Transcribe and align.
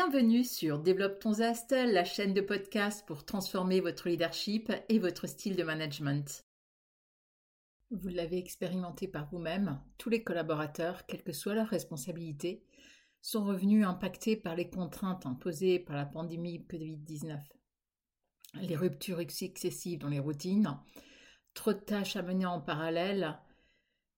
Bienvenue 0.00 0.44
sur 0.44 0.78
Développe 0.78 1.18
ton 1.18 1.32
Zest, 1.32 1.72
la 1.72 2.04
chaîne 2.04 2.32
de 2.32 2.40
podcast 2.40 3.04
pour 3.04 3.24
transformer 3.24 3.80
votre 3.80 4.08
leadership 4.08 4.72
et 4.88 5.00
votre 5.00 5.26
style 5.26 5.56
de 5.56 5.64
management. 5.64 6.44
Vous 7.90 8.08
l'avez 8.08 8.38
expérimenté 8.38 9.08
par 9.08 9.28
vous-même, 9.28 9.82
tous 9.98 10.08
les 10.08 10.22
collaborateurs, 10.22 11.04
quelle 11.06 11.24
que 11.24 11.32
soit 11.32 11.54
leur 11.54 11.66
responsabilité, 11.66 12.62
sont 13.22 13.44
revenus 13.44 13.84
impactés 13.84 14.36
par 14.36 14.54
les 14.54 14.70
contraintes 14.70 15.26
imposées 15.26 15.80
par 15.80 15.96
la 15.96 16.06
pandémie 16.06 16.64
Covid-19. 16.70 17.40
Les 18.54 18.76
ruptures 18.76 19.18
excessives 19.18 19.98
dans 19.98 20.10
les 20.10 20.20
routines, 20.20 20.78
trop 21.54 21.72
de 21.72 21.80
tâches 21.80 22.14
à 22.14 22.22
mener 22.22 22.46
en 22.46 22.60
parallèle, 22.60 23.36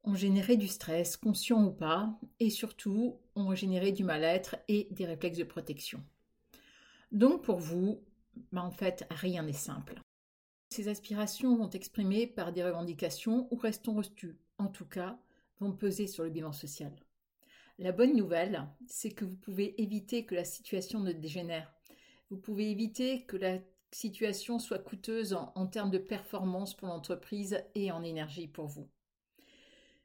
ont 0.04 0.14
généré 0.14 0.58
du 0.58 0.68
stress, 0.68 1.16
conscient 1.16 1.64
ou 1.64 1.72
pas, 1.72 2.20
et 2.38 2.50
surtout 2.50 3.19
ont 3.36 3.54
généré 3.54 3.92
du 3.92 4.04
mal-être 4.04 4.56
et 4.68 4.88
des 4.90 5.06
réflexes 5.06 5.38
de 5.38 5.44
protection. 5.44 6.02
Donc 7.12 7.42
pour 7.42 7.58
vous, 7.58 8.02
bah, 8.52 8.62
en 8.62 8.70
fait, 8.70 9.06
rien 9.10 9.42
n'est 9.42 9.52
simple. 9.52 10.00
Ces 10.70 10.88
aspirations 10.88 11.56
vont 11.56 11.70
exprimées 11.70 12.26
par 12.26 12.52
des 12.52 12.62
revendications 12.62 13.48
ou 13.50 13.56
restons 13.56 13.94
reçues, 13.94 14.38
en 14.58 14.68
tout 14.68 14.84
cas, 14.84 15.18
vont 15.58 15.72
peser 15.72 16.06
sur 16.06 16.22
le 16.22 16.30
bilan 16.30 16.52
social. 16.52 16.92
La 17.78 17.92
bonne 17.92 18.14
nouvelle, 18.14 18.68
c'est 18.86 19.10
que 19.10 19.24
vous 19.24 19.36
pouvez 19.36 19.80
éviter 19.82 20.24
que 20.24 20.34
la 20.34 20.44
situation 20.44 21.00
ne 21.00 21.12
dégénère. 21.12 21.72
Vous 22.30 22.36
pouvez 22.36 22.70
éviter 22.70 23.24
que 23.24 23.36
la 23.36 23.58
situation 23.90 24.58
soit 24.58 24.78
coûteuse 24.78 25.34
en 25.34 25.66
termes 25.66 25.90
de 25.90 25.98
performance 25.98 26.76
pour 26.76 26.88
l'entreprise 26.88 27.64
et 27.74 27.90
en 27.90 28.04
énergie 28.04 28.46
pour 28.46 28.66
vous. 28.66 28.88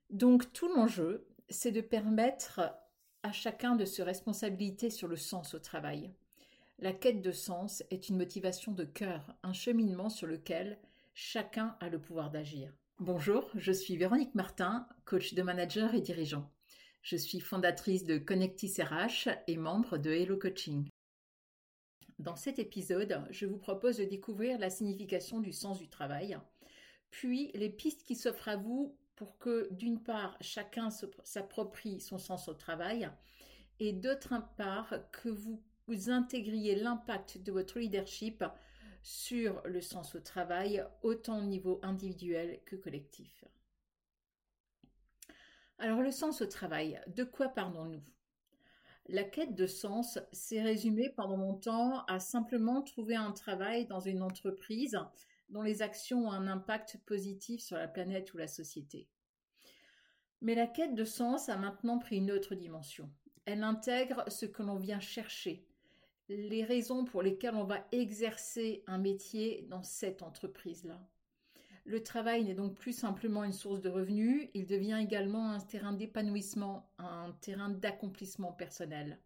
Donc 0.09 0.51
tout 0.53 0.67
l'enjeu, 0.69 1.27
c'est 1.49 1.71
de 1.71 1.81
permettre 1.81 2.61
à 3.25 3.31
chacun 3.31 3.75
de 3.75 3.85
se 3.85 4.03
responsabiliser 4.03 4.91
sur 4.91 5.07
le 5.07 5.17
sens 5.17 5.55
au 5.55 5.59
travail. 5.59 6.11
La 6.77 6.93
quête 6.93 7.23
de 7.23 7.31
sens 7.31 7.81
est 7.89 8.07
une 8.07 8.17
motivation 8.17 8.71
de 8.71 8.83
cœur, 8.83 9.35
un 9.41 9.51
cheminement 9.51 10.09
sur 10.09 10.27
lequel 10.27 10.77
chacun 11.15 11.75
a 11.79 11.89
le 11.89 11.99
pouvoir 11.99 12.29
d'agir. 12.29 12.71
Bonjour, 12.99 13.49
je 13.55 13.71
suis 13.71 13.97
Véronique 13.97 14.35
Martin, 14.35 14.87
coach 15.05 15.33
de 15.33 15.41
manager 15.41 15.95
et 15.95 16.01
dirigeant. 16.01 16.51
Je 17.01 17.17
suis 17.17 17.39
fondatrice 17.39 18.05
de 18.05 18.19
Connectis 18.19 18.75
RH 18.79 19.29
et 19.47 19.57
membre 19.57 19.97
de 19.97 20.11
Hello 20.11 20.37
Coaching. 20.37 20.87
Dans 22.19 22.35
cet 22.35 22.59
épisode, 22.59 23.25
je 23.31 23.47
vous 23.47 23.57
propose 23.57 23.97
de 23.97 24.03
découvrir 24.03 24.59
la 24.59 24.69
signification 24.69 25.39
du 25.39 25.51
sens 25.51 25.79
du 25.79 25.89
travail, 25.89 26.37
puis 27.09 27.49
les 27.55 27.71
pistes 27.71 28.03
qui 28.03 28.15
s'offrent 28.15 28.49
à 28.49 28.55
vous 28.55 28.95
pour 29.15 29.37
que, 29.37 29.67
d'une 29.71 30.01
part, 30.01 30.37
chacun 30.41 30.89
s'approprie 31.23 32.01
son 32.01 32.17
sens 32.17 32.47
au 32.47 32.53
travail 32.53 33.09
et 33.79 33.93
d'autre 33.93 34.33
part, 34.57 34.93
que 35.11 35.29
vous, 35.29 35.61
intégriez 36.09 36.75
l'impact 36.75 37.37
de 37.39 37.51
votre 37.51 37.79
leadership 37.79 38.43
sur 39.03 39.61
le 39.65 39.81
sens 39.81 40.15
au 40.15 40.19
travail, 40.19 40.83
autant 41.03 41.39
au 41.39 41.43
niveau 41.43 41.79
individuel 41.83 42.59
que 42.65 42.75
collectif. 42.75 43.43
Alors 45.77 46.01
le 46.01 46.11
sens 46.11 46.41
au 46.41 46.47
travail, 46.47 46.99
de 47.07 47.23
quoi 47.23 47.49
parlons-nous? 47.49 48.03
La 49.07 49.23
quête 49.23 49.53
de 49.53 49.67
sens 49.67 50.17
s'est 50.31 50.63
résumée 50.63 51.09
pendant 51.09 51.37
longtemps 51.37 52.03
à 52.05 52.19
simplement 52.19 52.81
trouver 52.81 53.15
un 53.15 53.31
travail 53.31 53.85
dans 53.85 53.99
une 53.99 54.23
entreprise 54.23 54.97
dont 55.49 55.61
les 55.61 55.81
actions 55.81 56.27
ont 56.27 56.31
un 56.31 56.47
impact 56.47 56.97
positif 57.05 57.61
sur 57.61 57.77
la 57.77 57.87
planète 57.87 58.33
ou 58.33 58.37
la 58.37 58.47
société. 58.47 59.07
Mais 60.41 60.55
la 60.55 60.67
quête 60.67 60.95
de 60.95 61.05
sens 61.05 61.49
a 61.49 61.57
maintenant 61.57 61.97
pris 61.97 62.17
une 62.17 62.31
autre 62.31 62.55
dimension. 62.55 63.09
Elle 63.45 63.63
intègre 63.63 64.23
ce 64.27 64.45
que 64.45 64.63
l'on 64.63 64.77
vient 64.77 64.99
chercher, 64.99 65.65
les 66.29 66.63
raisons 66.63 67.05
pour 67.05 67.21
lesquelles 67.21 67.55
on 67.55 67.63
va 67.63 67.85
exercer 67.91 68.83
un 68.87 68.97
métier 68.97 69.67
dans 69.69 69.83
cette 69.83 70.23
entreprise-là. 70.23 70.99
Le 71.85 72.01
travail 72.01 72.43
n'est 72.43 72.55
donc 72.55 72.73
plus 72.73 72.93
simplement 72.93 73.43
une 73.43 73.53
source 73.53 73.79
de 73.79 73.89
revenus, 73.89 74.49
il 74.55 74.65
devient 74.65 74.97
également 74.99 75.51
un 75.51 75.59
terrain 75.59 75.93
d'épanouissement, 75.93 76.89
un 76.97 77.31
terrain 77.41 77.69
d'accomplissement 77.69 78.51
personnel. 78.51 79.19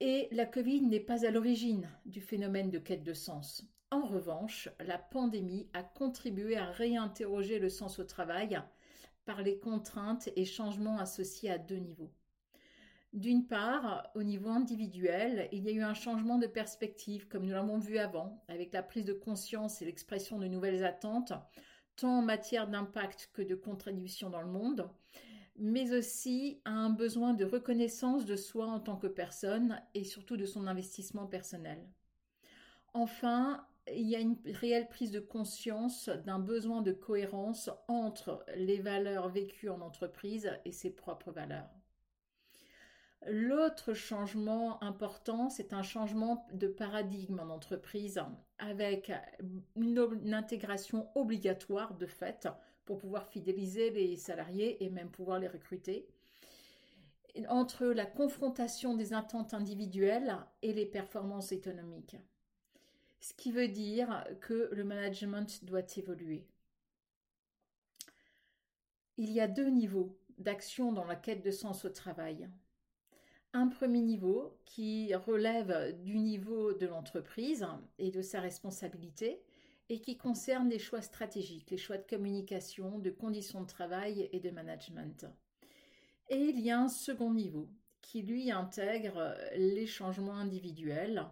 Et 0.00 0.28
la 0.32 0.44
Covid 0.44 0.82
n'est 0.82 1.00
pas 1.00 1.26
à 1.26 1.30
l'origine 1.30 1.88
du 2.04 2.20
phénomène 2.20 2.70
de 2.70 2.78
quête 2.78 3.04
de 3.04 3.14
sens. 3.14 3.66
En 3.92 4.02
revanche, 4.02 4.68
la 4.78 4.98
pandémie 4.98 5.68
a 5.72 5.82
contribué 5.82 6.56
à 6.56 6.66
réinterroger 6.66 7.58
le 7.58 7.68
sens 7.68 7.98
au 7.98 8.04
travail 8.04 8.60
par 9.24 9.42
les 9.42 9.58
contraintes 9.58 10.28
et 10.36 10.44
changements 10.44 10.98
associés 10.98 11.50
à 11.50 11.58
deux 11.58 11.78
niveaux. 11.78 12.12
D'une 13.12 13.48
part, 13.48 14.08
au 14.14 14.22
niveau 14.22 14.50
individuel, 14.50 15.48
il 15.50 15.64
y 15.64 15.68
a 15.70 15.72
eu 15.72 15.82
un 15.82 15.94
changement 15.94 16.38
de 16.38 16.46
perspective, 16.46 17.26
comme 17.26 17.44
nous 17.44 17.52
l'avons 17.52 17.78
vu 17.78 17.98
avant, 17.98 18.44
avec 18.46 18.72
la 18.72 18.84
prise 18.84 19.04
de 19.04 19.12
conscience 19.12 19.82
et 19.82 19.84
l'expression 19.84 20.38
de 20.38 20.46
nouvelles 20.46 20.84
attentes, 20.84 21.32
tant 21.96 22.18
en 22.18 22.22
matière 22.22 22.68
d'impact 22.68 23.30
que 23.32 23.42
de 23.42 23.56
contribution 23.56 24.30
dans 24.30 24.42
le 24.42 24.52
monde, 24.52 24.88
mais 25.56 25.92
aussi 25.92 26.60
à 26.64 26.70
un 26.70 26.90
besoin 26.90 27.34
de 27.34 27.44
reconnaissance 27.44 28.24
de 28.24 28.36
soi 28.36 28.66
en 28.66 28.78
tant 28.78 28.96
que 28.96 29.08
personne 29.08 29.82
et 29.94 30.04
surtout 30.04 30.36
de 30.36 30.46
son 30.46 30.68
investissement 30.68 31.26
personnel. 31.26 31.84
Enfin, 32.94 33.66
il 33.88 34.08
y 34.08 34.16
a 34.16 34.20
une 34.20 34.36
réelle 34.46 34.88
prise 34.88 35.10
de 35.10 35.20
conscience 35.20 36.08
d'un 36.08 36.38
besoin 36.38 36.82
de 36.82 36.92
cohérence 36.92 37.70
entre 37.88 38.44
les 38.56 38.78
valeurs 38.78 39.28
vécues 39.28 39.68
en 39.68 39.80
entreprise 39.80 40.50
et 40.64 40.72
ses 40.72 40.90
propres 40.90 41.32
valeurs. 41.32 41.70
L'autre 43.26 43.92
changement 43.92 44.82
important, 44.82 45.50
c'est 45.50 45.74
un 45.74 45.82
changement 45.82 46.46
de 46.54 46.68
paradigme 46.68 47.40
en 47.40 47.50
entreprise 47.50 48.22
avec 48.58 49.12
une, 49.76 50.32
intégration 50.32 51.08
obligatoire 51.14 51.94
de 51.94 52.06
fait 52.06 52.48
pour 52.86 52.98
pouvoir 52.98 53.26
fidéliser 53.26 53.90
les 53.90 54.16
salariés 54.16 54.82
et 54.82 54.88
même 54.88 55.10
pouvoir 55.10 55.38
les 55.38 55.48
recruter 55.48 56.08
entre 57.48 57.86
la 57.86 58.06
confrontation 58.06 58.96
des 58.96 59.12
attentes 59.12 59.54
individuelles 59.54 60.38
et 60.62 60.72
les 60.72 60.86
performances 60.86 61.52
économiques 61.52 62.16
ce 63.20 63.34
qui 63.34 63.52
veut 63.52 63.68
dire 63.68 64.24
que 64.40 64.70
le 64.72 64.84
management 64.84 65.64
doit 65.64 65.84
évoluer. 65.96 66.46
Il 69.16 69.30
y 69.30 69.40
a 69.40 69.48
deux 69.48 69.68
niveaux 69.68 70.18
d'action 70.38 70.92
dans 70.92 71.04
la 71.04 71.16
quête 71.16 71.44
de 71.44 71.50
sens 71.50 71.84
au 71.84 71.90
travail. 71.90 72.48
Un 73.52 73.68
premier 73.68 74.00
niveau 74.00 74.58
qui 74.64 75.14
relève 75.14 76.00
du 76.02 76.18
niveau 76.18 76.72
de 76.72 76.86
l'entreprise 76.86 77.66
et 77.98 78.10
de 78.10 78.22
sa 78.22 78.40
responsabilité 78.40 79.42
et 79.90 80.00
qui 80.00 80.16
concerne 80.16 80.68
les 80.68 80.78
choix 80.78 81.02
stratégiques, 81.02 81.70
les 81.70 81.76
choix 81.76 81.98
de 81.98 82.06
communication, 82.08 82.98
de 83.00 83.10
conditions 83.10 83.60
de 83.60 83.66
travail 83.66 84.30
et 84.32 84.40
de 84.40 84.50
management. 84.50 85.26
Et 86.28 86.36
il 86.36 86.60
y 86.60 86.70
a 86.70 86.80
un 86.80 86.88
second 86.88 87.34
niveau 87.34 87.68
qui 88.00 88.22
lui 88.22 88.50
intègre 88.52 89.36
les 89.56 89.86
changements 89.86 90.36
individuels, 90.36 91.26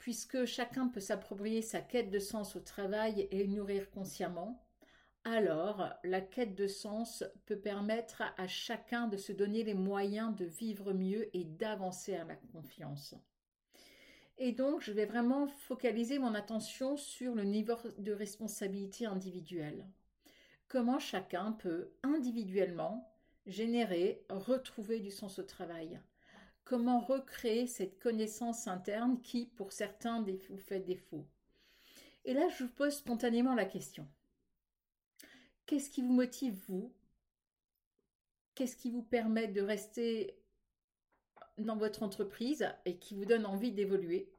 puisque 0.00 0.46
chacun 0.46 0.88
peut 0.88 0.98
s'approprier 0.98 1.60
sa 1.62 1.80
quête 1.80 2.10
de 2.10 2.18
sens 2.18 2.56
au 2.56 2.60
travail 2.60 3.28
et 3.30 3.46
nourrir 3.46 3.90
consciemment, 3.90 4.66
alors 5.24 5.90
la 6.04 6.22
quête 6.22 6.54
de 6.54 6.66
sens 6.66 7.22
peut 7.44 7.58
permettre 7.58 8.22
à 8.38 8.48
chacun 8.48 9.08
de 9.08 9.18
se 9.18 9.30
donner 9.30 9.62
les 9.62 9.74
moyens 9.74 10.34
de 10.34 10.46
vivre 10.46 10.94
mieux 10.94 11.28
et 11.36 11.44
d'avancer 11.44 12.16
à 12.16 12.24
la 12.24 12.36
confiance. 12.36 13.14
Et 14.38 14.52
donc, 14.52 14.80
je 14.80 14.92
vais 14.92 15.04
vraiment 15.04 15.46
focaliser 15.46 16.18
mon 16.18 16.34
attention 16.34 16.96
sur 16.96 17.34
le 17.34 17.44
niveau 17.44 17.74
de 17.98 18.12
responsabilité 18.12 19.04
individuelle. 19.04 19.86
Comment 20.66 20.98
chacun 20.98 21.52
peut 21.52 21.92
individuellement 22.02 23.12
générer, 23.44 24.24
retrouver 24.30 25.00
du 25.00 25.10
sens 25.10 25.38
au 25.38 25.42
travail? 25.42 26.00
Comment 26.64 27.00
recréer 27.00 27.66
cette 27.66 27.98
connaissance 27.98 28.68
interne 28.68 29.20
qui, 29.22 29.46
pour 29.46 29.72
certains, 29.72 30.22
vous 30.22 30.58
fait 30.58 30.80
défaut. 30.80 31.26
Et 32.24 32.34
là, 32.34 32.48
je 32.48 32.64
vous 32.64 32.70
pose 32.70 32.94
spontanément 32.94 33.54
la 33.54 33.64
question. 33.64 34.08
Qu'est-ce 35.66 35.90
qui 35.90 36.02
vous 36.02 36.12
motive, 36.12 36.60
vous? 36.68 36.92
Qu'est-ce 38.54 38.76
qui 38.76 38.90
vous 38.90 39.02
permet 39.02 39.48
de 39.48 39.62
rester 39.62 40.36
dans 41.58 41.76
votre 41.76 42.02
entreprise 42.02 42.68
et 42.84 42.98
qui 42.98 43.14
vous 43.14 43.24
donne 43.24 43.46
envie 43.46 43.72
d'évoluer? 43.72 44.32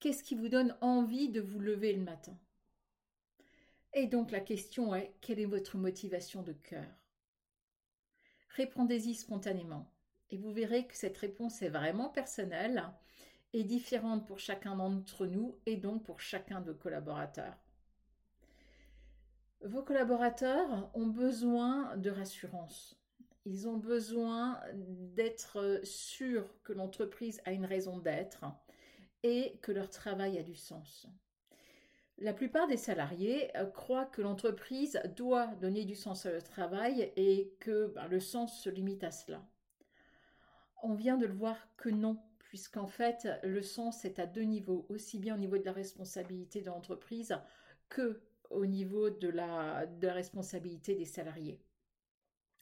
Qu'est-ce 0.00 0.22
qui 0.22 0.34
vous 0.34 0.48
donne 0.48 0.76
envie 0.80 1.28
de 1.28 1.40
vous 1.40 1.58
lever 1.58 1.92
le 1.92 2.02
matin? 2.02 2.38
Et 3.94 4.06
donc 4.06 4.30
la 4.30 4.40
question 4.40 4.94
est, 4.94 5.14
quelle 5.20 5.40
est 5.40 5.46
votre 5.46 5.76
motivation 5.76 6.42
de 6.42 6.52
cœur? 6.52 6.86
Répondez-y 8.50 9.14
spontanément. 9.14 9.90
Et 10.30 10.36
vous 10.36 10.52
verrez 10.52 10.86
que 10.86 10.96
cette 10.96 11.16
réponse 11.18 11.62
est 11.62 11.68
vraiment 11.68 12.08
personnelle 12.08 12.84
et 13.52 13.64
différente 13.64 14.26
pour 14.26 14.38
chacun 14.38 14.76
d'entre 14.76 15.26
nous 15.26 15.56
et 15.66 15.76
donc 15.76 16.04
pour 16.04 16.20
chacun 16.20 16.60
de 16.60 16.72
collaborateurs. 16.72 17.56
Vos 19.62 19.82
collaborateurs 19.82 20.90
ont 20.94 21.06
besoin 21.06 21.96
de 21.96 22.10
rassurance. 22.10 22.96
Ils 23.44 23.66
ont 23.66 23.78
besoin 23.78 24.60
d'être 24.74 25.80
sûrs 25.82 26.54
que 26.62 26.72
l'entreprise 26.72 27.40
a 27.44 27.52
une 27.52 27.64
raison 27.64 27.98
d'être 27.98 28.44
et 29.22 29.58
que 29.62 29.72
leur 29.72 29.90
travail 29.90 30.38
a 30.38 30.42
du 30.42 30.54
sens. 30.54 31.08
La 32.18 32.32
plupart 32.32 32.66
des 32.66 32.76
salariés 32.76 33.56
euh, 33.56 33.64
croient 33.64 34.06
que 34.06 34.22
l'entreprise 34.22 35.00
doit 35.16 35.46
donner 35.56 35.84
du 35.84 35.94
sens 35.94 36.26
à 36.26 36.32
leur 36.32 36.42
travail 36.42 37.12
et 37.16 37.54
que 37.60 37.86
ben, 37.94 38.08
le 38.08 38.18
sens 38.18 38.60
se 38.60 38.68
limite 38.68 39.04
à 39.04 39.12
cela. 39.12 39.40
On 40.82 40.94
vient 40.94 41.16
de 41.16 41.26
le 41.26 41.34
voir 41.34 41.56
que 41.76 41.88
non, 41.88 42.18
puisqu'en 42.38 42.86
fait, 42.86 43.28
le 43.42 43.62
sens 43.62 44.04
est 44.04 44.18
à 44.18 44.26
deux 44.26 44.42
niveaux, 44.42 44.86
aussi 44.88 45.18
bien 45.18 45.34
au 45.34 45.38
niveau 45.38 45.58
de 45.58 45.64
la 45.64 45.72
responsabilité 45.72 46.60
de 46.60 46.66
l'entreprise 46.66 47.36
que 47.88 48.20
au 48.50 48.66
niveau 48.66 49.10
de 49.10 49.28
la, 49.28 49.86
de 49.86 50.06
la 50.06 50.14
responsabilité 50.14 50.94
des 50.94 51.04
salariés. 51.04 51.60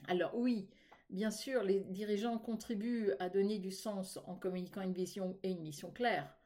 Alors 0.09 0.37
oui, 0.37 0.69
bien 1.11 1.31
sûr, 1.31 1.63
les 1.63 1.81
dirigeants 1.81 2.39
contribuent 2.39 3.13
à 3.19 3.29
donner 3.29 3.59
du 3.59 3.71
sens 3.71 4.19
en 4.27 4.35
communiquant 4.35 4.83
une 4.83 4.93
vision 4.93 5.39
et 5.43 5.51
une 5.51 5.63
mission 5.63 5.91
claire. 5.91 6.37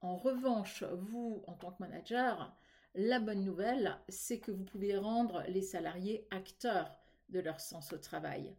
En 0.00 0.16
revanche, 0.16 0.84
vous, 0.84 1.42
en 1.46 1.54
tant 1.54 1.72
que 1.72 1.82
manager, 1.82 2.54
la 2.94 3.18
bonne 3.18 3.42
nouvelle, 3.42 3.98
c'est 4.08 4.38
que 4.38 4.52
vous 4.52 4.64
pouvez 4.64 4.96
rendre 4.96 5.42
les 5.48 5.62
salariés 5.62 6.26
acteurs 6.30 6.96
de 7.30 7.40
leur 7.40 7.60
sens 7.60 7.92
au 7.92 7.98
travail. 7.98 8.54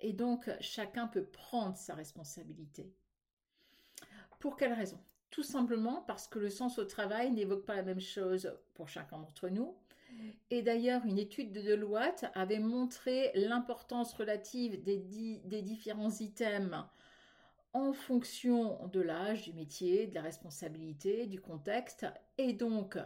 Et 0.00 0.12
donc, 0.12 0.50
chacun 0.60 1.06
peut 1.06 1.24
prendre 1.24 1.76
sa 1.76 1.94
responsabilité. 1.94 2.92
Pour 4.38 4.56
quelle 4.56 4.72
raison? 4.72 5.00
Tout 5.30 5.42
simplement 5.42 6.02
parce 6.06 6.28
que 6.28 6.38
le 6.38 6.50
sens 6.50 6.78
au 6.78 6.84
travail 6.84 7.30
n'évoque 7.30 7.66
pas 7.66 7.76
la 7.76 7.82
même 7.82 8.00
chose 8.00 8.52
pour 8.74 8.88
chacun 8.88 9.18
d'entre 9.18 9.48
nous. 9.48 9.74
Et 10.50 10.62
d'ailleurs, 10.62 11.04
une 11.04 11.18
étude 11.18 11.52
de 11.52 11.60
Deloitte 11.60 12.26
avait 12.34 12.60
montré 12.60 13.32
l'importance 13.34 14.14
relative 14.14 14.82
des, 14.82 15.62
différents 15.62 16.10
items 16.20 16.84
en 17.72 17.92
fonction 17.92 18.86
de 18.88 19.00
l'âge, 19.00 19.42
du 19.42 19.52
métier, 19.52 20.06
de 20.06 20.14
la 20.14 20.22
responsabilité, 20.22 21.26
du 21.26 21.40
contexte, 21.40 22.06
et 22.38 22.54
donc 22.54 22.96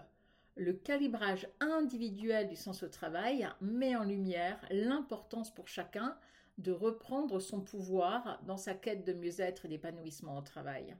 le 0.57 0.75
calibrage 0.75 1.49
individuel 1.59 2.49
du 2.49 2.57
sens 2.57 2.83
au 2.83 2.89
travail 2.89 3.49
met 3.61 3.97
en 3.97 4.05
lumière 4.05 4.61
l'importance 4.71 5.53
pour 5.53 5.67
chacun 5.67 6.17
de 6.61 6.73
reprendre 6.73 7.41
son 7.41 7.61
pouvoir 7.61 8.41
dans 8.45 8.57
sa 8.57 8.75
quête 8.75 9.05
de 9.05 9.13
mieux-être 9.13 9.65
et 9.65 9.69
d'épanouissement 9.69 10.39
au 10.39 10.43
travail. 10.43 10.97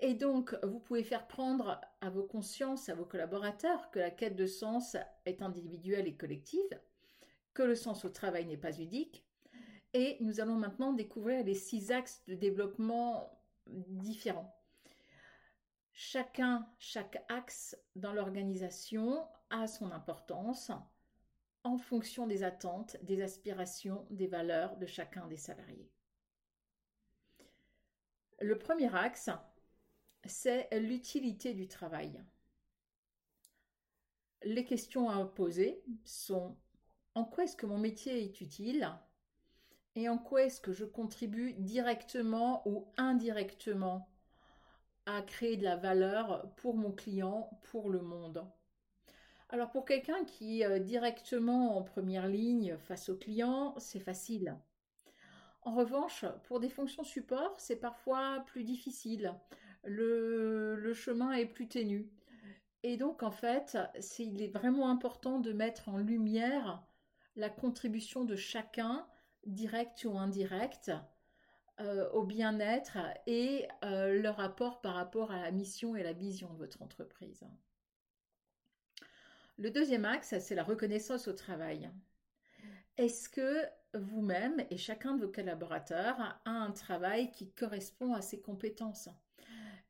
Et 0.00 0.14
donc, 0.14 0.56
vous 0.62 0.78
pouvez 0.78 1.02
faire 1.02 1.26
prendre 1.26 1.80
à 2.00 2.08
vos 2.08 2.22
consciences, 2.22 2.88
à 2.88 2.94
vos 2.94 3.04
collaborateurs, 3.04 3.90
que 3.90 3.98
la 3.98 4.12
quête 4.12 4.36
de 4.36 4.46
sens 4.46 4.96
est 5.26 5.42
individuelle 5.42 6.06
et 6.06 6.16
collective, 6.16 6.80
que 7.52 7.64
le 7.64 7.74
sens 7.74 8.04
au 8.04 8.08
travail 8.08 8.46
n'est 8.46 8.56
pas 8.56 8.78
unique, 8.78 9.24
et 9.94 10.16
nous 10.20 10.40
allons 10.40 10.54
maintenant 10.54 10.92
découvrir 10.92 11.44
les 11.44 11.54
six 11.54 11.90
axes 11.90 12.22
de 12.28 12.34
développement 12.34 13.42
différents. 13.66 14.54
Chacun, 15.92 16.68
chaque 16.78 17.24
axe 17.28 17.76
dans 17.96 18.12
l'organisation 18.12 19.26
a 19.50 19.66
son 19.66 19.90
importance 19.90 20.70
en 21.68 21.78
fonction 21.78 22.26
des 22.26 22.42
attentes, 22.42 22.96
des 23.02 23.22
aspirations, 23.22 24.06
des 24.10 24.26
valeurs 24.26 24.76
de 24.78 24.86
chacun 24.86 25.26
des 25.26 25.36
salariés. 25.36 25.92
Le 28.40 28.56
premier 28.56 28.94
axe, 28.94 29.30
c'est 30.24 30.68
l'utilité 30.78 31.52
du 31.52 31.68
travail. 31.68 32.22
Les 34.42 34.64
questions 34.64 35.10
à 35.10 35.24
poser 35.26 35.82
sont 36.04 36.56
en 37.14 37.24
quoi 37.24 37.44
est-ce 37.44 37.56
que 37.56 37.66
mon 37.66 37.78
métier 37.78 38.22
est 38.22 38.40
utile 38.40 38.88
et 39.94 40.08
en 40.08 40.16
quoi 40.16 40.44
est-ce 40.44 40.60
que 40.60 40.72
je 40.72 40.84
contribue 40.84 41.54
directement 41.54 42.62
ou 42.66 42.86
indirectement 42.96 44.08
à 45.06 45.22
créer 45.22 45.56
de 45.56 45.64
la 45.64 45.76
valeur 45.76 46.54
pour 46.56 46.76
mon 46.76 46.92
client, 46.92 47.50
pour 47.64 47.90
le 47.90 48.00
monde? 48.00 48.46
Alors 49.50 49.70
pour 49.70 49.84
quelqu'un 49.84 50.24
qui 50.24 50.62
est 50.62 50.80
directement 50.80 51.76
en 51.76 51.82
première 51.82 52.28
ligne 52.28 52.76
face 52.76 53.08
au 53.08 53.16
client, 53.16 53.74
c'est 53.78 54.00
facile. 54.00 54.58
En 55.62 55.74
revanche, 55.74 56.24
pour 56.44 56.60
des 56.60 56.68
fonctions 56.68 57.04
support, 57.04 57.54
c'est 57.58 57.76
parfois 57.76 58.42
plus 58.46 58.64
difficile. 58.64 59.34
Le, 59.84 60.92
chemin 60.94 61.32
est 61.32 61.46
plus 61.46 61.68
ténu. 61.68 62.08
Et 62.82 62.96
donc, 62.96 63.22
en 63.22 63.30
fait, 63.30 63.76
il 64.18 64.40
est 64.40 64.48
vraiment 64.48 64.88
important 64.88 65.40
de 65.40 65.52
mettre 65.52 65.88
en 65.88 65.98
lumière 65.98 66.82
la 67.36 67.50
contribution 67.50 68.24
de 68.24 68.36
chacun 68.36 69.06
direct 69.46 70.04
ou 70.04 70.16
indirect, 70.18 70.90
euh, 71.80 72.10
au 72.12 72.24
bien-être 72.24 72.98
et 73.26 73.68
euh, 73.84 74.20
leur 74.20 74.36
rapport 74.36 74.80
par 74.80 74.94
rapport 74.94 75.30
à 75.32 75.42
la 75.42 75.50
mission 75.50 75.96
et 75.96 76.02
la 76.02 76.12
vision 76.12 76.52
de 76.52 76.58
votre 76.58 76.82
entreprise. 76.82 77.44
Le 79.58 79.70
deuxième 79.70 80.04
axe, 80.04 80.38
c'est 80.38 80.54
la 80.54 80.62
reconnaissance 80.62 81.26
au 81.26 81.32
travail. 81.32 81.90
Est-ce 82.96 83.28
que 83.28 83.64
vous-même 83.92 84.64
et 84.70 84.76
chacun 84.76 85.14
de 85.14 85.26
vos 85.26 85.32
collaborateurs 85.32 86.16
a 86.20 86.50
un 86.50 86.70
travail 86.70 87.32
qui 87.32 87.50
correspond 87.50 88.14
à 88.14 88.22
ses 88.22 88.40
compétences? 88.40 89.08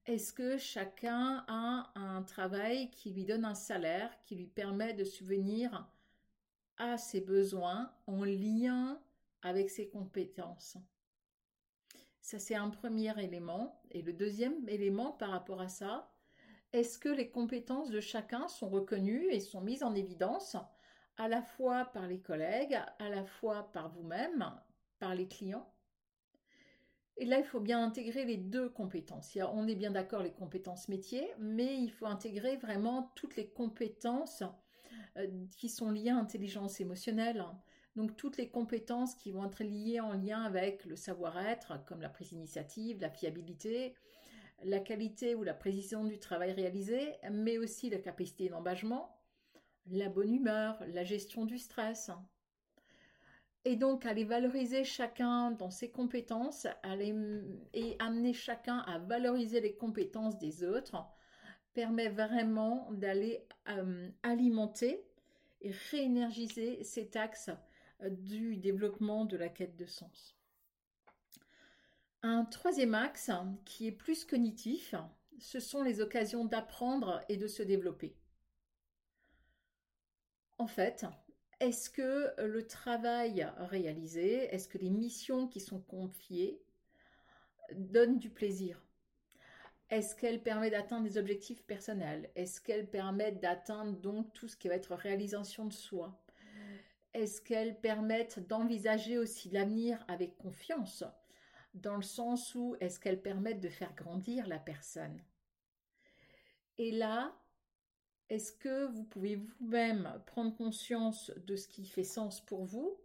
Est-ce 0.06 0.32
que 0.32 0.56
chacun 0.56 1.44
a 1.48 1.92
un 1.96 2.22
travail 2.22 2.90
qui 2.92 3.10
lui 3.10 3.26
donne 3.26 3.44
un 3.44 3.54
salaire, 3.54 4.10
qui 4.24 4.36
lui 4.36 4.46
permet 4.46 4.94
de 4.94 5.04
subvenir 5.04 5.86
à 6.78 6.96
ses 6.96 7.20
besoins 7.20 7.92
en 8.06 8.24
lien 8.24 8.98
avec 9.42 9.68
ses 9.68 9.90
compétences? 9.90 10.78
Ça, 12.22 12.38
c'est 12.38 12.54
un 12.54 12.70
premier 12.70 13.12
élément. 13.22 13.82
Et 13.90 14.00
le 14.00 14.14
deuxième 14.14 14.66
élément 14.66 15.12
par 15.12 15.28
rapport 15.28 15.60
à 15.60 15.68
ça, 15.68 16.10
est-ce 16.72 16.98
que 16.98 17.08
les 17.08 17.30
compétences 17.30 17.90
de 17.90 18.00
chacun 18.00 18.48
sont 18.48 18.68
reconnues 18.68 19.26
et 19.30 19.40
sont 19.40 19.60
mises 19.60 19.82
en 19.82 19.94
évidence 19.94 20.56
à 21.16 21.28
la 21.28 21.42
fois 21.42 21.86
par 21.86 22.06
les 22.06 22.20
collègues, 22.20 22.78
à 22.98 23.08
la 23.08 23.24
fois 23.24 23.70
par 23.72 23.90
vous-même, 23.90 24.52
par 24.98 25.14
les 25.14 25.26
clients? 25.26 25.68
Et 27.16 27.24
là, 27.24 27.38
il 27.38 27.44
faut 27.44 27.60
bien 27.60 27.82
intégrer 27.82 28.24
les 28.24 28.36
deux 28.36 28.68
compétences. 28.68 29.36
on 29.52 29.66
est 29.66 29.74
bien 29.74 29.90
d'accord 29.90 30.22
les 30.22 30.32
compétences 30.32 30.88
métiers, 30.88 31.28
mais 31.38 31.76
il 31.76 31.90
faut 31.90 32.06
intégrer 32.06 32.56
vraiment 32.56 33.10
toutes 33.16 33.34
les 33.34 33.48
compétences 33.48 34.44
euh, 35.16 35.26
qui 35.56 35.68
sont 35.68 35.90
liées 35.90 36.10
à 36.10 36.14
l'intelligence 36.14 36.80
émotionnelle, 36.80 37.44
donc 37.96 38.16
toutes 38.16 38.36
les 38.36 38.48
compétences 38.48 39.16
qui 39.16 39.32
vont 39.32 39.46
être 39.46 39.64
liées 39.64 39.98
en 39.98 40.12
lien 40.12 40.42
avec 40.42 40.84
le 40.84 40.94
savoir-être, 40.94 41.84
comme 41.86 42.00
la 42.00 42.08
prise 42.08 42.28
d'initiative, 42.28 43.00
la 43.00 43.10
fiabilité, 43.10 43.96
la 44.64 44.80
qualité 44.80 45.34
ou 45.34 45.42
la 45.42 45.54
précision 45.54 46.04
du 46.04 46.18
travail 46.18 46.52
réalisé, 46.52 47.14
mais 47.30 47.58
aussi 47.58 47.90
la 47.90 47.98
capacité 47.98 48.48
d'engagement, 48.48 49.16
la 49.90 50.08
bonne 50.08 50.34
humeur, 50.34 50.82
la 50.88 51.04
gestion 51.04 51.44
du 51.44 51.58
stress. 51.58 52.10
Et 53.64 53.76
donc, 53.76 54.06
aller 54.06 54.24
valoriser 54.24 54.84
chacun 54.84 55.50
dans 55.50 55.70
ses 55.70 55.90
compétences 55.90 56.66
et 57.74 57.96
amener 57.98 58.32
chacun 58.32 58.78
à 58.78 58.98
valoriser 58.98 59.60
les 59.60 59.74
compétences 59.74 60.38
des 60.38 60.64
autres 60.64 60.96
permet 61.74 62.08
vraiment 62.08 62.88
d'aller 62.92 63.44
euh, 63.68 64.08
alimenter 64.22 65.04
et 65.60 65.70
réénergiser 65.90 66.82
cet 66.82 67.16
axe 67.16 67.50
du 68.10 68.56
développement 68.56 69.24
de 69.24 69.36
la 69.36 69.48
quête 69.48 69.76
de 69.76 69.86
sens. 69.86 70.37
Un 72.22 72.44
troisième 72.44 72.94
axe 72.94 73.30
qui 73.64 73.86
est 73.86 73.92
plus 73.92 74.24
cognitif, 74.24 74.94
ce 75.38 75.60
sont 75.60 75.82
les 75.82 76.00
occasions 76.00 76.44
d'apprendre 76.44 77.22
et 77.28 77.36
de 77.36 77.46
se 77.46 77.62
développer. 77.62 78.16
En 80.58 80.66
fait, 80.66 81.06
est-ce 81.60 81.90
que 81.90 82.34
le 82.44 82.66
travail 82.66 83.46
réalisé, 83.58 84.52
est-ce 84.52 84.68
que 84.68 84.78
les 84.78 84.90
missions 84.90 85.46
qui 85.46 85.60
sont 85.60 85.80
confiées 85.80 86.60
donnent 87.72 88.18
du 88.18 88.30
plaisir? 88.30 88.82
Est-ce 89.90 90.16
qu'elles 90.16 90.42
permettent 90.42 90.72
d'atteindre 90.72 91.04
des 91.08 91.18
objectifs 91.18 91.62
personnels? 91.62 92.30
Est-ce 92.34 92.60
qu'elles 92.60 92.90
permettent 92.90 93.40
d'atteindre 93.40 93.96
donc 93.96 94.32
tout 94.34 94.48
ce 94.48 94.56
qui 94.56 94.68
va 94.68 94.74
être 94.74 94.94
réalisation 94.94 95.66
de 95.66 95.72
soi? 95.72 96.20
Est-ce 97.14 97.40
qu'elles 97.40 97.80
permettent 97.80 98.40
d'envisager 98.48 99.18
aussi 99.18 99.48
l'avenir 99.50 100.04
avec 100.08 100.36
confiance, 100.36 101.04
dans 101.74 101.96
le 101.96 102.02
sens 102.02 102.54
où 102.54 102.76
est-ce 102.80 102.98
qu'elles 102.98 103.22
permettent 103.22 103.60
de 103.60 103.68
faire 103.68 103.94
grandir 103.94 104.46
la 104.46 104.58
personne. 104.58 105.22
Et 106.78 106.90
là, 106.90 107.34
est-ce 108.28 108.52
que 108.52 108.86
vous 108.86 109.04
pouvez 109.04 109.36
vous-même 109.36 110.20
prendre 110.26 110.54
conscience 110.56 111.32
de 111.46 111.56
ce 111.56 111.68
qui 111.68 111.86
fait 111.86 112.04
sens 112.04 112.40
pour 112.40 112.64
vous 112.64 112.98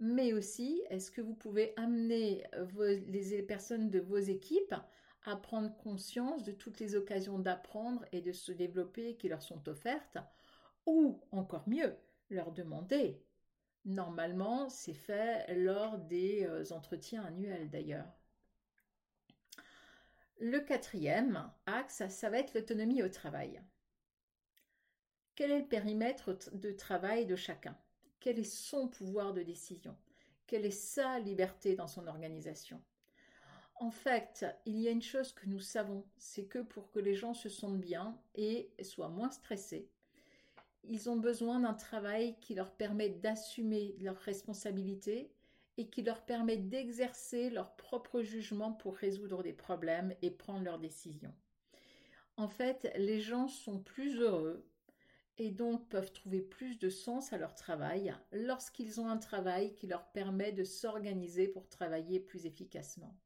mais 0.00 0.32
aussi 0.32 0.82
est-ce 0.90 1.10
que 1.10 1.20
vous 1.20 1.34
pouvez 1.34 1.72
amener 1.76 2.44
les 3.06 3.42
personnes 3.42 3.90
de 3.90 4.00
vos 4.00 4.18
équipes 4.18 4.74
à 5.24 5.36
prendre 5.36 5.74
conscience 5.76 6.44
de 6.44 6.52
toutes 6.52 6.80
les 6.80 6.96
occasions 6.96 7.38
d'apprendre 7.38 8.04
et 8.12 8.20
de 8.20 8.32
se 8.32 8.52
développer 8.52 9.16
qui 9.16 9.28
leur 9.28 9.42
sont 9.42 9.68
offertes 9.68 10.18
ou 10.86 11.20
encore 11.30 11.68
mieux 11.68 11.96
leur 12.28 12.52
demander 12.52 13.22
Normalement, 13.84 14.70
c'est 14.70 14.94
fait 14.94 15.54
lors 15.54 15.98
des 15.98 16.46
euh, 16.46 16.64
entretiens 16.72 17.24
annuels 17.24 17.68
d'ailleurs. 17.70 18.10
Le 20.40 20.60
quatrième 20.60 21.50
axe, 21.66 22.02
ça 22.08 22.30
va 22.30 22.38
être 22.38 22.54
l'autonomie 22.54 23.02
au 23.02 23.08
travail. 23.08 23.62
Quel 25.34 25.50
est 25.50 25.60
le 25.60 25.68
périmètre 25.68 26.38
de 26.52 26.72
travail 26.72 27.26
de 27.26 27.36
chacun? 27.36 27.76
Quel 28.20 28.38
est 28.38 28.44
son 28.44 28.88
pouvoir 28.88 29.34
de 29.34 29.42
décision? 29.42 29.96
Quelle 30.46 30.64
est 30.64 30.70
sa 30.70 31.18
liberté 31.18 31.74
dans 31.74 31.88
son 31.88 32.06
organisation? 32.06 32.82
En 33.76 33.90
fait, 33.90 34.46
il 34.66 34.78
y 34.80 34.88
a 34.88 34.92
une 34.92 35.02
chose 35.02 35.32
que 35.32 35.46
nous 35.46 35.60
savons, 35.60 36.06
c'est 36.16 36.46
que 36.46 36.60
pour 36.60 36.90
que 36.90 37.00
les 37.00 37.14
gens 37.14 37.34
se 37.34 37.48
sentent 37.48 37.80
bien 37.80 38.18
et 38.34 38.72
soient 38.82 39.08
moins 39.08 39.30
stressés, 39.30 39.90
ils 40.88 41.10
ont 41.10 41.16
besoin 41.16 41.60
d'un 41.60 41.74
travail 41.74 42.36
qui 42.40 42.54
leur 42.54 42.70
permet 42.72 43.08
d'assumer 43.08 43.96
leurs 44.00 44.18
responsabilités 44.18 45.30
et 45.76 45.88
qui 45.88 46.02
leur 46.02 46.24
permet 46.24 46.56
d'exercer 46.56 47.50
leur 47.50 47.74
propre 47.76 48.22
jugement 48.22 48.72
pour 48.72 48.96
résoudre 48.96 49.42
des 49.42 49.52
problèmes 49.52 50.14
et 50.22 50.30
prendre 50.30 50.64
leurs 50.64 50.78
décisions. 50.78 51.34
En 52.36 52.48
fait, 52.48 52.92
les 52.96 53.20
gens 53.20 53.48
sont 53.48 53.78
plus 53.78 54.20
heureux 54.20 54.64
et 55.38 55.50
donc 55.50 55.88
peuvent 55.88 56.12
trouver 56.12 56.40
plus 56.40 56.78
de 56.78 56.88
sens 56.88 57.32
à 57.32 57.38
leur 57.38 57.54
travail 57.54 58.14
lorsqu'ils 58.32 59.00
ont 59.00 59.08
un 59.08 59.16
travail 59.16 59.74
qui 59.74 59.86
leur 59.86 60.06
permet 60.12 60.52
de 60.52 60.64
s'organiser 60.64 61.48
pour 61.48 61.68
travailler 61.68 62.20
plus 62.20 62.46
efficacement. 62.46 63.16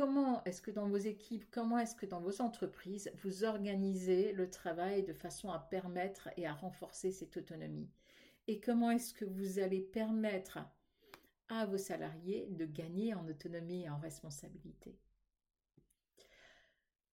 Comment 0.00 0.42
est-ce 0.44 0.62
que 0.62 0.70
dans 0.70 0.88
vos 0.88 0.96
équipes, 0.96 1.44
comment 1.50 1.78
est-ce 1.78 1.94
que 1.94 2.06
dans 2.06 2.22
vos 2.22 2.40
entreprises, 2.40 3.12
vous 3.22 3.44
organisez 3.44 4.32
le 4.32 4.48
travail 4.48 5.02
de 5.02 5.12
façon 5.12 5.50
à 5.50 5.58
permettre 5.58 6.30
et 6.38 6.46
à 6.46 6.54
renforcer 6.54 7.12
cette 7.12 7.36
autonomie? 7.36 7.90
Et 8.46 8.60
comment 8.60 8.90
est-ce 8.90 9.12
que 9.12 9.26
vous 9.26 9.58
allez 9.58 9.82
permettre 9.82 10.58
à 11.50 11.66
vos 11.66 11.76
salariés 11.76 12.46
de 12.48 12.64
gagner 12.64 13.12
en 13.12 13.28
autonomie 13.28 13.82
et 13.82 13.90
en 13.90 13.98
responsabilité? 13.98 14.98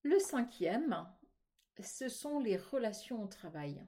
Le 0.03 0.17
cinquième, 0.19 1.05
ce 1.83 2.07
sont 2.07 2.39
les 2.39 2.55
relations 2.55 3.21
au 3.21 3.27
travail. 3.27 3.85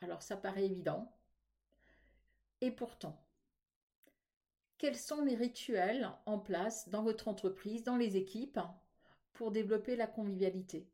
Alors 0.00 0.22
ça 0.22 0.38
paraît 0.38 0.64
évident. 0.64 1.14
Et 2.62 2.70
pourtant, 2.70 3.27
quels 4.78 4.96
sont 4.96 5.22
les 5.22 5.34
rituels 5.34 6.10
en 6.24 6.38
place 6.38 6.88
dans 6.88 7.02
votre 7.02 7.28
entreprise, 7.28 7.82
dans 7.82 7.96
les 7.96 8.16
équipes, 8.16 8.60
pour 9.32 9.50
développer 9.50 9.96
la 9.96 10.06
convivialité? 10.06 10.88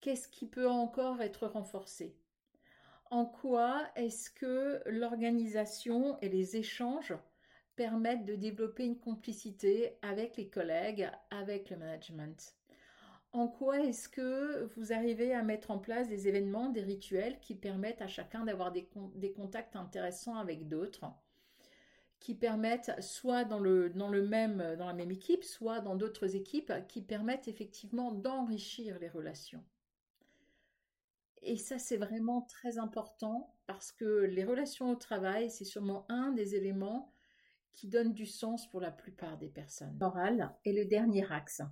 Qu'est-ce 0.00 0.28
qui 0.28 0.46
peut 0.46 0.68
encore 0.68 1.22
être 1.22 1.46
renforcé? 1.46 2.16
En 3.10 3.24
quoi 3.24 3.88
est-ce 3.96 4.30
que 4.30 4.82
l'organisation 4.86 6.18
et 6.20 6.28
les 6.28 6.56
échanges 6.56 7.14
permettent 7.76 8.24
de 8.24 8.34
développer 8.34 8.84
une 8.84 8.98
complicité 8.98 9.98
avec 10.02 10.36
les 10.36 10.48
collègues, 10.48 11.10
avec 11.30 11.70
le 11.70 11.76
management? 11.76 12.56
En 13.32 13.48
quoi 13.48 13.80
est-ce 13.80 14.08
que 14.08 14.64
vous 14.76 14.92
arrivez 14.92 15.34
à 15.34 15.42
mettre 15.42 15.70
en 15.70 15.78
place 15.78 16.08
des 16.08 16.26
événements, 16.26 16.70
des 16.70 16.82
rituels 16.82 17.38
qui 17.40 17.54
permettent 17.54 18.02
à 18.02 18.06
chacun 18.06 18.44
d'avoir 18.44 18.72
des, 18.72 18.88
contacts 19.34 19.76
intéressants 19.76 20.36
avec 20.36 20.68
d'autres, 20.68 21.04
qui 22.26 22.34
permettent 22.34 22.90
soit 23.00 23.44
dans, 23.44 23.60
le, 23.60 23.88
dans, 23.90 24.08
le 24.08 24.26
même, 24.26 24.74
dans 24.80 24.88
la 24.88 24.94
même 24.94 25.12
équipe, 25.12 25.44
soit 25.44 25.78
dans 25.78 25.94
d'autres 25.94 26.34
équipes, 26.34 26.72
qui 26.88 27.00
permettent 27.00 27.46
effectivement 27.46 28.10
d'enrichir 28.10 28.98
les 28.98 29.08
relations. 29.08 29.62
Et 31.42 31.56
ça, 31.56 31.78
c'est 31.78 31.96
vraiment 31.96 32.42
très 32.42 32.78
important 32.78 33.54
parce 33.68 33.92
que 33.92 34.24
les 34.24 34.42
relations 34.42 34.90
au 34.90 34.96
travail, 34.96 35.52
c'est 35.52 35.64
sûrement 35.64 36.04
un 36.08 36.32
des 36.32 36.56
éléments 36.56 37.12
qui 37.72 37.86
donne 37.86 38.12
du 38.12 38.26
sens 38.26 38.68
pour 38.68 38.80
la 38.80 38.90
plupart 38.90 39.38
des 39.38 39.48
personnes. 39.48 39.96
Morale 40.00 40.52
est 40.64 40.72
le 40.72 40.84
dernier 40.84 41.30
axe. 41.30 41.62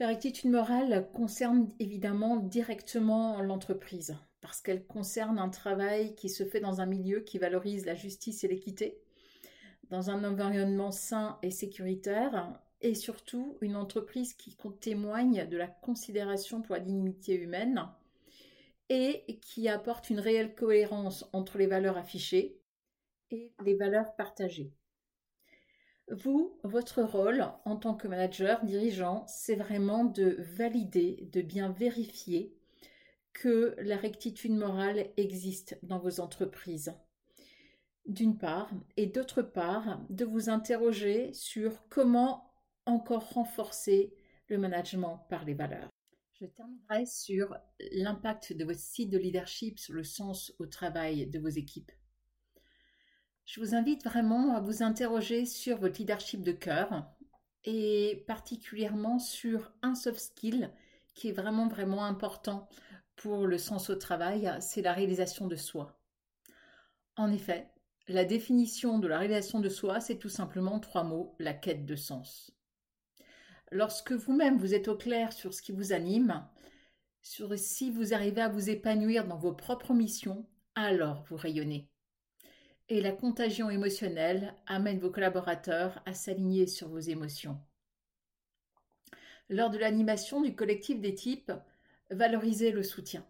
La 0.00 0.08
rectitude 0.08 0.50
morale 0.50 1.08
concerne 1.12 1.72
évidemment 1.78 2.38
directement 2.38 3.40
l'entreprise, 3.40 4.16
parce 4.46 4.60
qu'elle 4.60 4.86
concerne 4.86 5.40
un 5.40 5.48
travail 5.48 6.14
qui 6.14 6.28
se 6.28 6.44
fait 6.44 6.60
dans 6.60 6.80
un 6.80 6.86
milieu 6.86 7.18
qui 7.18 7.36
valorise 7.36 7.84
la 7.84 7.96
justice 7.96 8.44
et 8.44 8.48
l'équité, 8.48 9.02
dans 9.90 10.08
un 10.08 10.22
environnement 10.22 10.92
sain 10.92 11.40
et 11.42 11.50
sécuritaire, 11.50 12.56
et 12.80 12.94
surtout 12.94 13.58
une 13.60 13.74
entreprise 13.74 14.34
qui 14.34 14.56
témoigne 14.80 15.48
de 15.48 15.56
la 15.56 15.66
considération 15.66 16.62
pour 16.62 16.76
la 16.76 16.80
dignité 16.80 17.34
humaine 17.34 17.88
et 18.88 19.40
qui 19.42 19.68
apporte 19.68 20.10
une 20.10 20.20
réelle 20.20 20.54
cohérence 20.54 21.28
entre 21.32 21.58
les 21.58 21.66
valeurs 21.66 21.96
affichées 21.96 22.60
et 23.32 23.52
les 23.64 23.74
valeurs 23.74 24.14
partagées. 24.14 24.72
Vous, 26.08 26.56
votre 26.62 27.02
rôle 27.02 27.44
en 27.64 27.74
tant 27.74 27.96
que 27.96 28.06
manager, 28.06 28.64
dirigeant, 28.64 29.26
c'est 29.26 29.56
vraiment 29.56 30.04
de 30.04 30.36
valider, 30.38 31.28
de 31.32 31.42
bien 31.42 31.72
vérifier 31.72 32.56
que 33.36 33.76
la 33.82 33.98
rectitude 33.98 34.52
morale 34.52 35.10
existe 35.18 35.78
dans 35.82 35.98
vos 35.98 36.20
entreprises. 36.20 36.94
D'une 38.06 38.38
part, 38.38 38.70
et 38.96 39.06
d'autre 39.06 39.42
part, 39.42 40.00
de 40.08 40.24
vous 40.24 40.48
interroger 40.48 41.34
sur 41.34 41.86
comment 41.90 42.50
encore 42.86 43.32
renforcer 43.34 44.14
le 44.48 44.56
management 44.56 45.26
par 45.28 45.44
les 45.44 45.52
valeurs. 45.52 45.90
Je 46.32 46.46
terminerai 46.46 47.04
sur 47.04 47.54
l'impact 47.92 48.54
de 48.54 48.64
votre 48.64 48.80
site 48.80 49.10
de 49.10 49.18
leadership 49.18 49.78
sur 49.78 49.92
le 49.92 50.04
sens 50.04 50.54
au 50.58 50.66
travail 50.66 51.26
de 51.26 51.38
vos 51.38 51.48
équipes. 51.48 51.92
Je 53.44 53.60
vous 53.60 53.74
invite 53.74 54.02
vraiment 54.04 54.54
à 54.54 54.60
vous 54.60 54.82
interroger 54.82 55.44
sur 55.44 55.76
votre 55.78 55.98
leadership 55.98 56.42
de 56.42 56.52
cœur 56.52 57.06
et 57.64 58.24
particulièrement 58.26 59.18
sur 59.18 59.72
un 59.82 59.94
soft 59.94 60.20
skill 60.20 60.70
qui 61.14 61.28
est 61.28 61.32
vraiment 61.32 61.68
vraiment 61.68 62.04
important 62.04 62.68
pour 63.16 63.46
le 63.46 63.58
sens 63.58 63.90
au 63.90 63.96
travail, 63.96 64.50
c'est 64.60 64.82
la 64.82 64.92
réalisation 64.92 65.46
de 65.46 65.56
soi. 65.56 65.98
En 67.16 67.32
effet, 67.32 67.70
la 68.08 68.24
définition 68.24 68.98
de 68.98 69.08
la 69.08 69.18
réalisation 69.18 69.60
de 69.60 69.68
soi, 69.68 70.00
c'est 70.00 70.18
tout 70.18 70.28
simplement 70.28 70.78
trois 70.78 71.02
mots, 71.02 71.34
la 71.38 71.54
quête 71.54 71.86
de 71.86 71.96
sens. 71.96 72.52
Lorsque 73.72 74.12
vous-même 74.12 74.58
vous 74.58 74.74
êtes 74.74 74.88
au 74.88 74.96
clair 74.96 75.32
sur 75.32 75.52
ce 75.52 75.62
qui 75.62 75.72
vous 75.72 75.92
anime, 75.92 76.46
sur 77.22 77.58
si 77.58 77.90
vous 77.90 78.14
arrivez 78.14 78.42
à 78.42 78.48
vous 78.48 78.70
épanouir 78.70 79.26
dans 79.26 79.38
vos 79.38 79.52
propres 79.52 79.94
missions, 79.94 80.46
alors 80.74 81.24
vous 81.28 81.36
rayonnez 81.36 81.90
et 82.88 83.00
la 83.00 83.12
contagion 83.12 83.68
émotionnelle 83.68 84.54
amène 84.66 84.98
vos 84.98 85.10
collaborateurs 85.10 86.00
à 86.06 86.14
s'aligner 86.14 86.66
sur 86.66 86.88
vos 86.88 87.00
émotions. 87.00 87.60
Lors 89.48 89.70
de 89.70 89.78
l'animation 89.78 90.40
du 90.40 90.54
collectif 90.54 91.00
des 91.00 91.14
types, 91.14 91.52
valorisez 92.10 92.72
le 92.72 92.82
soutien. 92.82 93.24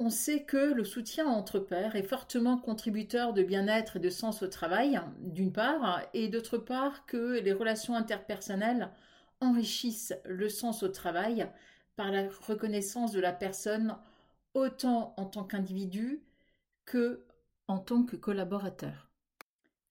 On 0.00 0.10
sait 0.10 0.44
que 0.44 0.56
le 0.56 0.84
soutien 0.84 1.26
entre 1.26 1.60
pairs 1.60 1.94
est 1.94 2.02
fortement 2.02 2.58
contributeur 2.58 3.32
de 3.32 3.44
bien-être 3.44 3.96
et 3.96 4.00
de 4.00 4.10
sens 4.10 4.42
au 4.42 4.48
travail, 4.48 5.00
d'une 5.20 5.52
part, 5.52 6.02
et 6.14 6.28
d'autre 6.28 6.58
part 6.58 7.06
que 7.06 7.38
les 7.38 7.52
relations 7.52 7.94
interpersonnelles 7.94 8.90
enrichissent 9.40 10.14
le 10.24 10.48
sens 10.48 10.82
au 10.82 10.88
travail 10.88 11.48
par 11.94 12.10
la 12.10 12.28
reconnaissance 12.46 13.12
de 13.12 13.20
la 13.20 13.32
personne 13.32 13.96
autant 14.54 15.14
en 15.16 15.26
tant 15.26 15.44
qu'individu 15.44 16.24
que 16.84 17.24
en 17.68 17.78
tant 17.78 18.04
que 18.04 18.16
collaborateur. 18.16 19.10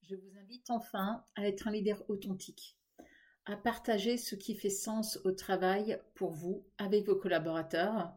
Je 0.02 0.14
vous 0.14 0.38
invite 0.38 0.70
enfin 0.70 1.24
à 1.34 1.46
être 1.46 1.66
un 1.66 1.72
leader 1.72 2.04
authentique, 2.08 2.78
à 3.46 3.56
partager 3.56 4.16
ce 4.16 4.34
qui 4.34 4.54
fait 4.54 4.70
sens 4.70 5.18
au 5.24 5.32
travail 5.32 6.00
pour 6.14 6.30
vous 6.30 6.64
avec 6.78 7.06
vos 7.06 7.16
collaborateurs 7.16 8.12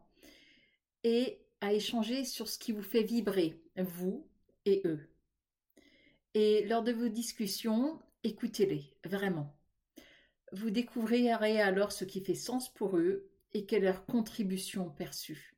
et 1.03 1.39
à 1.61 1.73
échanger 1.73 2.23
sur 2.23 2.47
ce 2.47 2.59
qui 2.59 2.71
vous 2.71 2.83
fait 2.83 3.03
vibrer, 3.03 3.61
vous 3.75 4.27
et 4.65 4.81
eux. 4.85 5.09
Et 6.33 6.65
lors 6.67 6.83
de 6.83 6.91
vos 6.91 7.09
discussions, 7.09 7.99
écoutez-les, 8.23 8.93
vraiment. 9.03 9.55
Vous 10.53 10.69
découvrirez 10.69 11.59
alors 11.61 11.91
ce 11.91 12.05
qui 12.05 12.21
fait 12.21 12.35
sens 12.35 12.73
pour 12.73 12.97
eux 12.97 13.29
et 13.53 13.65
quelle 13.65 13.83
est 13.83 13.87
leur 13.87 14.05
contribution 14.05 14.89
perçue. 14.89 15.57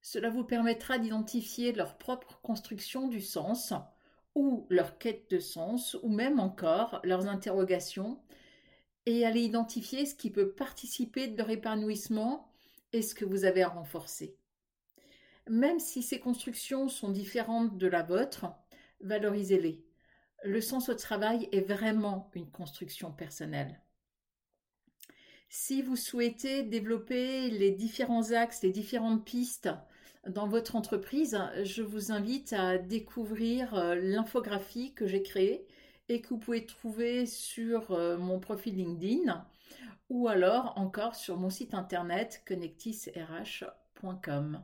Cela 0.00 0.30
vous 0.30 0.44
permettra 0.44 0.98
d'identifier 0.98 1.72
leur 1.72 1.98
propre 1.98 2.40
construction 2.42 3.06
du 3.06 3.20
sens 3.20 3.72
ou 4.34 4.66
leur 4.70 4.98
quête 4.98 5.30
de 5.30 5.38
sens 5.38 5.96
ou 6.02 6.08
même 6.08 6.40
encore 6.40 7.00
leurs 7.04 7.28
interrogations 7.28 8.20
et 9.06 9.24
aller 9.24 9.42
identifier 9.42 10.06
ce 10.06 10.14
qui 10.14 10.30
peut 10.30 10.52
participer 10.52 11.28
de 11.28 11.36
leur 11.36 11.50
épanouissement 11.50 12.48
et 12.92 13.02
ce 13.02 13.14
que 13.14 13.24
vous 13.24 13.44
avez 13.44 13.62
à 13.62 13.68
renforcer? 13.68 14.36
Même 15.48 15.80
si 15.80 16.02
ces 16.02 16.20
constructions 16.20 16.88
sont 16.88 17.10
différentes 17.10 17.76
de 17.76 17.86
la 17.86 18.02
vôtre, 18.02 18.46
valorisez-les. 19.00 19.84
Le 20.44 20.60
sens 20.60 20.88
au 20.88 20.94
travail 20.94 21.48
est 21.52 21.60
vraiment 21.60 22.30
une 22.34 22.50
construction 22.50 23.12
personnelle. 23.12 23.80
Si 25.48 25.82
vous 25.82 25.96
souhaitez 25.96 26.62
développer 26.62 27.50
les 27.50 27.72
différents 27.72 28.32
axes, 28.32 28.62
les 28.62 28.70
différentes 28.70 29.24
pistes 29.24 29.68
dans 30.26 30.48
votre 30.48 30.76
entreprise, 30.76 31.38
je 31.62 31.82
vous 31.82 32.12
invite 32.12 32.52
à 32.52 32.78
découvrir 32.78 33.74
euh, 33.74 33.96
l'infographie 33.96 34.94
que 34.94 35.06
j'ai 35.06 35.22
créée 35.22 35.66
et 36.08 36.20
que 36.20 36.28
vous 36.28 36.38
pouvez 36.38 36.66
trouver 36.66 37.26
sur 37.26 37.92
euh, 37.92 38.18
mon 38.18 38.40
profil 38.40 38.76
LinkedIn 38.76 39.44
ou 40.10 40.28
alors 40.28 40.74
encore 40.76 41.14
sur 41.14 41.38
mon 41.38 41.50
site 41.50 41.74
internet 41.74 42.42
connectisrh.com. 42.46 44.60